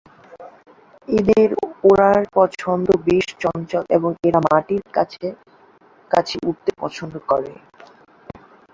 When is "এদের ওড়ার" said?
1.07-2.21